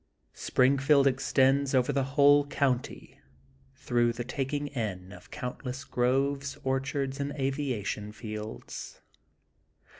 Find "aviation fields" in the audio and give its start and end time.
7.33-8.99